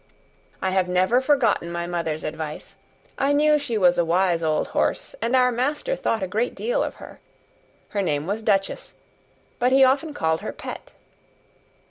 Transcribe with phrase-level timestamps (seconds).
[0.63, 2.75] I have never forgotten my mother's advice;
[3.19, 6.81] I knew she was a wise old horse, and our master thought a great deal
[6.81, 7.19] of her.
[7.89, 8.93] Her name was Duchess,
[9.59, 10.91] but he often called her Pet.